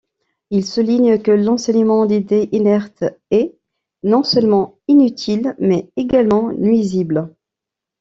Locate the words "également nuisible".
5.95-7.31